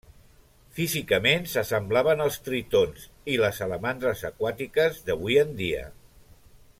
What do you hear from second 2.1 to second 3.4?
als tritons i